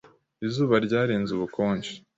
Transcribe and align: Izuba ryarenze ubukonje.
Izuba 0.47 0.75
ryarenze 0.85 1.31
ubukonje. 1.33 1.91